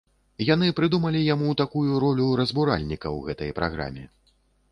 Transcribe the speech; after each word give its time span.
Яны 0.45 0.69
прыдумалі 0.79 1.19
яму 1.25 1.49
такую 1.61 1.99
ролю 2.05 2.25
разбуральніка 2.41 3.07
ў 3.17 3.31
гэтай 3.31 3.55
праграме. 3.59 4.09